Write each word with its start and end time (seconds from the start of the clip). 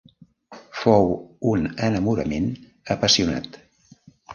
Fou 0.83 1.11
un 1.51 1.69
enamorament 1.91 2.51
apassionat. 2.97 3.63